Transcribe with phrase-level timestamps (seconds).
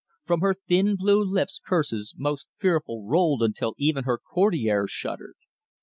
[0.25, 5.35] From her thin blue lips curses most fearful rolled until even her courtiers shuddered.